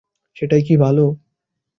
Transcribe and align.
সেটাই 0.37 0.61
কি 0.61 0.75
ভালো? 0.77 1.05